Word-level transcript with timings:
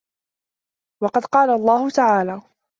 وَقَدْ 1.03 1.25
قَالَ 1.25 1.49
اللَّهُ 1.49 1.89
تَعَالَى 1.89 2.41